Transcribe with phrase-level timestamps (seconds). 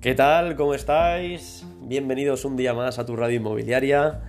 [0.00, 0.54] ¿Qué tal?
[0.54, 1.66] ¿Cómo estáis?
[1.80, 4.20] Bienvenidos un día más a tu radio inmobiliaria.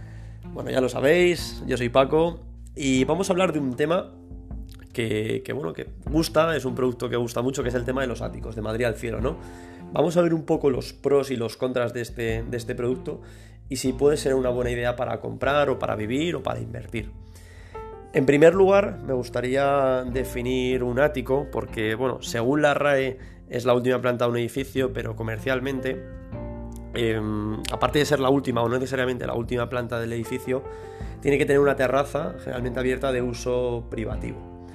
[0.45, 2.39] Bueno, ya lo sabéis, yo soy Paco
[2.75, 4.11] y vamos a hablar de un tema
[4.91, 8.07] que, bueno, que gusta, es un producto que gusta mucho, que es el tema de
[8.07, 9.37] los áticos, de Madrid al cielo, ¿no?
[9.93, 13.21] Vamos a ver un poco los pros y los contras de este, de este producto
[13.69, 17.11] y si puede ser una buena idea para comprar o para vivir o para invertir.
[18.11, 23.73] En primer lugar, me gustaría definir un ático, porque, bueno, según la RAE es la
[23.73, 26.03] última planta de un edificio, pero comercialmente,
[26.93, 30.63] em, aparte de ser la última o no necesariamente la última planta del edificio,
[31.21, 34.67] tiene que tener una terraza generalmente abierta de uso privativo.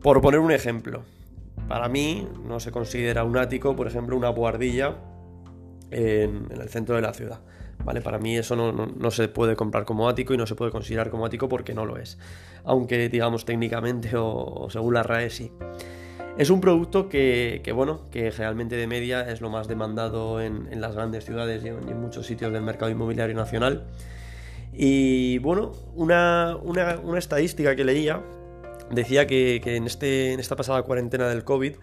[0.00, 1.02] Por poner un ejemplo,
[1.68, 4.96] para mí no se considera un ático, por ejemplo, una buhardilla
[5.90, 7.40] en el centro de la ciudad.
[7.84, 8.00] ¿vale?
[8.00, 11.26] Para mí eso no, se puede comprar como ático y no se puede considerar como
[11.26, 12.18] ático porque no lo es.
[12.64, 15.52] Aunque, digamos, técnicamente o, según la RAE sí.
[16.38, 20.94] Es un producto que, bueno, que realmente de media es lo más demandado en, las
[20.94, 23.84] grandes ciudades y en, muchos sitios del mercado inmobiliario nacional.
[24.72, 26.58] Y bueno, una,
[27.16, 28.22] estadística que leía
[28.90, 31.74] decía que, en, este, en esta pasada cuarentena del COVID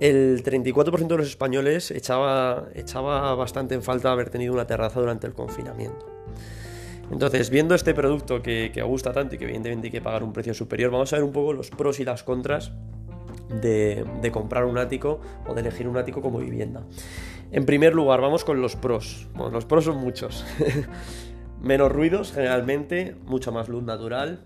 [0.00, 5.28] el 34% de los españoles echaba, echaba bastante en falta haber tenido una terraza durante
[5.28, 6.06] el confinamiento.
[7.12, 10.54] Entonces, viendo este producto que, gusta tanto y que evidentemente hay que pagar un precio
[10.54, 12.72] superior, vamos a ver un poco los pros y las contras
[13.60, 16.82] de, comprar un ático o de elegir un ático como vivienda.
[17.50, 19.28] En primer lugar, vamos con los pros.
[19.34, 20.44] Bueno, los pros son muchos.
[21.60, 24.44] Menos ruidos, generalmente, mucha más luz natural.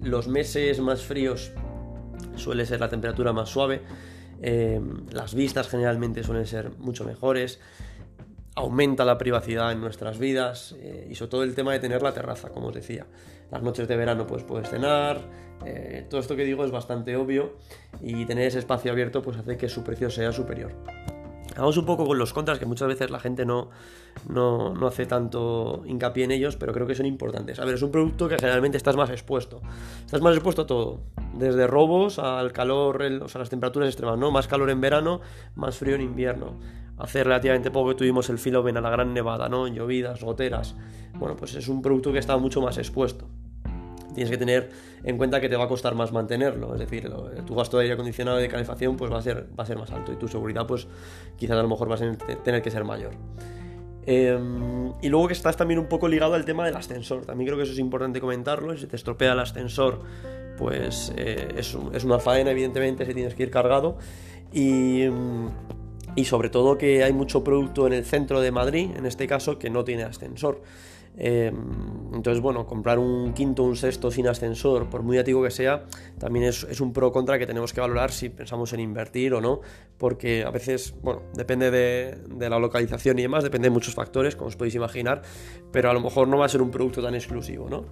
[0.00, 1.52] Los meses más fríos
[2.34, 3.82] suele ser la temperatura más suave
[4.42, 4.80] eh,
[5.12, 7.60] las vistas generalmente suelen ser mucho mejores,
[8.56, 12.12] aumenta la privacidad en nuestras vidas eh, y sobre todo el tema de tener la
[12.12, 13.06] terraza, como os decía.
[13.50, 15.20] Las noches de verano pues puedes cenar,
[15.64, 17.54] eh, todo esto que digo es bastante obvio
[18.00, 20.72] y tener ese espacio abierto pues hace que su precio sea superior.
[21.56, 23.70] Vamos un poco con los contras, que muchas veces la gente no,
[24.28, 27.58] no, hace tanto hincapié en ellos, pero creo que son importantes.
[27.60, 29.62] A ver, es un producto que generalmente estás más expuesto.
[30.04, 31.00] Estás más expuesto a todo,
[31.32, 34.30] desde robos al calor, o sea, las temperaturas extremas, ¿no?
[34.30, 35.22] Más calor en verano,
[35.54, 36.58] más frío en invierno.
[36.98, 39.66] Hace relativamente poco que tuvimos el filomen a la gran nevada, ¿no?
[39.68, 40.74] Llovidas, goteras.
[41.14, 43.28] Bueno, pues es un producto que está mucho más expuesto
[44.16, 44.70] tienes que tener
[45.04, 46.72] en cuenta que te va a costar más mantenerlo.
[46.72, 47.12] Es decir,
[47.46, 49.78] tu gasto de aire acondicionado y de calefacción pues va a, ser, va a ser
[49.78, 50.88] más alto y tu seguridad pues
[51.36, 53.12] quizás a lo mejor va a tener que ser mayor.
[54.06, 57.26] Em, y luego que estás también un poco ligado al tema del ascensor.
[57.26, 58.76] También creo que eso es importante comentarlo.
[58.76, 60.00] Si te estropea el ascensor,
[60.56, 63.98] pues eh, es, es, una faena, evidentemente, si tienes que ir cargado.
[64.52, 65.06] Y,
[66.16, 69.58] y sobre todo que hay mucho producto en el centro de Madrid, en este caso,
[69.58, 70.62] que no tiene ascensor.
[71.18, 71.54] Em,
[72.14, 75.84] entonces, bueno, comprar un quinto un sexto sin ascensor, por muy antiguo que sea,
[76.18, 79.60] también es, un pro contra que tenemos que valorar si pensamos en invertir o no,
[79.96, 84.36] porque a veces, bueno, depende de, de, la localización y demás, depende de muchos factores,
[84.36, 85.22] como os podéis imaginar,
[85.72, 87.86] pero a lo mejor no va a ser un producto tan exclusivo, ¿no?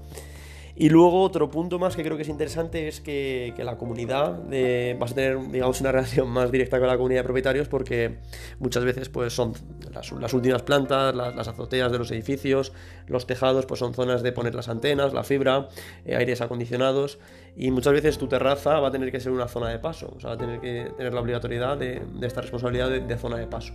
[0.77, 4.97] Y luego otro punto más que creo que es interesante es que, la comunidad de,
[4.99, 8.19] vas a tener, digamos, una relación más directa con la comunidad de propietarios porque
[8.59, 9.53] muchas veces pues son
[9.93, 12.73] las, últimas plantas, las, azoteas de los edificios,
[13.07, 15.69] los tejados pues son zonas de poner las antenas, la fibra,
[16.05, 17.19] eh, aires acondicionados
[17.56, 20.21] y muchas veces tu terraza va a tener que ser una zona de paso, o
[20.21, 23.73] sea, va a tener que tener la obligatoriedad de, esta responsabilidad de zona de paso.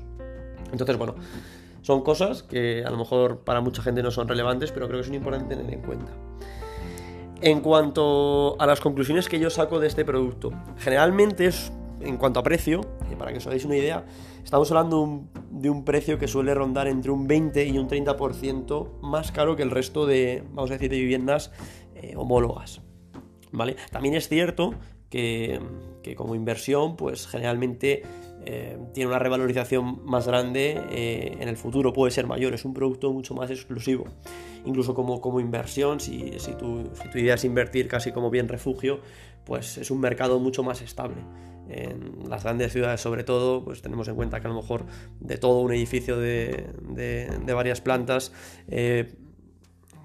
[0.72, 1.16] Entonces, bueno,
[1.81, 5.06] son cosas que a lo mejor para mucha gente no son relevantes, pero creo que
[5.06, 6.12] son importantes tener en cuenta.
[7.42, 12.42] En cuanto a las conclusiones que yo saco de este producto, generalmente es en cuanto
[12.42, 14.06] a precio, y para que os hagáis una idea,
[14.44, 19.32] estamos hablando de un precio que suele rondar entre un 20 y un 30% más
[19.32, 21.52] caro que el resto de, vamos a decir, de viviendas
[21.96, 22.82] eh, homólogas.
[23.54, 23.78] ¿Vale?
[23.90, 24.76] También es cierto
[25.10, 25.62] que,
[26.04, 28.04] que como inversión, pues generalmente
[28.46, 32.74] eh, tiene una revalorización más grande eh, en el futuro, puede ser mayor, es un
[32.74, 34.06] producto mucho más exclusivo.
[34.66, 38.48] Incluso como, como inversión, si, si, tu, si, tu, idea es invertir casi como bien
[38.48, 39.02] refugio,
[39.46, 41.18] pues es un mercado mucho más estable.
[41.69, 44.86] En las grandes ciudades sobre todo, pues tenemos en cuenta que a lo mejor
[45.19, 48.31] de todo un edificio de, de, varias plantas,
[48.68, 49.13] eh,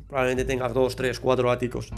[0.07, 1.91] probablemente tengas dos, tres, cuatro áticos.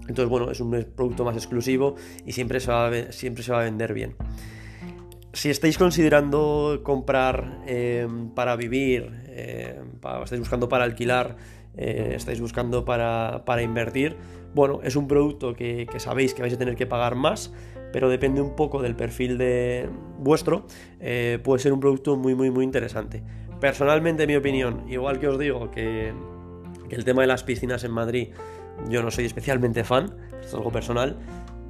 [0.00, 1.94] Entonces, bueno, es un producto más exclusivo
[2.26, 4.16] y siempre se va siempre se va a vender bien
[5.34, 9.80] si estáis considerando comprar eh, para vivir, eh,
[10.22, 11.36] estáis buscando para alquilar,
[11.76, 14.16] eh, estáis buscando para, invertir,
[14.54, 17.52] bueno, es un producto que, sabéis que vais a tener que pagar más,
[17.92, 19.88] pero depende un poco del perfil de
[20.18, 20.66] vuestro,
[21.42, 23.22] puede ser un producto muy, muy, muy interesante.
[23.60, 26.12] Personalmente, mi opinión, igual que os digo que
[26.90, 28.28] el tema de las piscinas en Madrid,
[28.88, 31.18] yo no soy especialmente fan, es algo personal,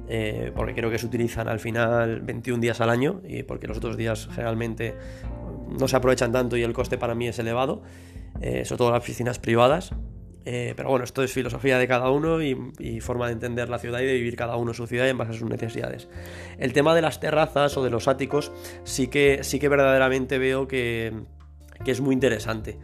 [0.07, 3.77] eh, porque creo que se utilizan al final 21 días al año y porque los
[3.77, 4.95] otros días generalmente
[5.67, 7.81] no se aprovechan tanto y el coste para mí es elevado,
[8.41, 9.93] eh, sobre todo las piscinas privadas.
[10.47, 12.55] Eh, pero bueno, esto es filosofía de cada uno y,
[13.01, 15.33] forma de entender la ciudad y de vivir cada uno su ciudad en base a
[15.33, 16.07] sus necesidades.
[16.59, 18.51] El tema de las terrazas o de los áticos
[18.83, 21.13] sí que, sí que verdaderamente veo que,
[21.83, 22.77] que es muy interesante.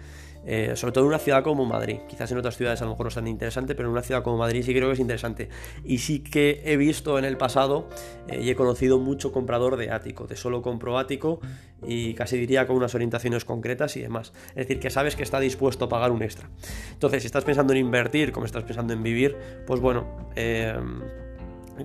[0.46, 1.98] Eh, sobre todo en una ciudad como Madrid.
[2.08, 4.24] Quizás en otras ciudades a lo mejor no es tan interesante, pero en una ciudad
[4.24, 5.50] como Madrid sí creo que es interesante.
[5.84, 7.88] Y sí que he visto en el pasado
[8.28, 11.40] eh, y he conocido mucho comprador de ático, de solo compro ático
[11.86, 14.34] y casi diría con unas orientaciones concretas y demás.
[14.50, 16.50] Es decir, que sabes que está dispuesto a pagar un extra.
[16.92, 20.76] Entonces, si estás pensando en invertir, como estás pensando en vivir, pues bueno, eh,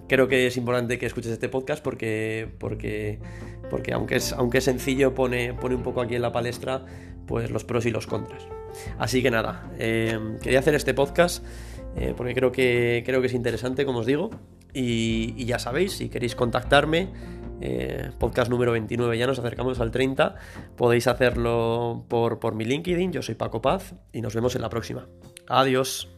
[0.08, 3.18] creo que es importante que escuches este podcast porque, porque,
[3.70, 6.84] porque aunque, es, aunque es sencillo, pone, pone un poco aquí en la palestra
[7.26, 8.46] pues los pros y los contras.
[8.98, 11.44] Así que nada, eh, quería hacer este podcast
[11.96, 14.30] eh, porque creo que, creo que es interesante, como os digo.
[14.72, 17.08] Y, ya sabéis, si queréis contactarme,
[17.62, 20.34] eh, podcast número 29, ya nos acercamos al 30,
[20.76, 24.68] podéis hacerlo por, por mi LinkedIn, yo soy Paco Paz y nos vemos en la
[24.68, 25.08] próxima.
[25.48, 26.15] Adiós.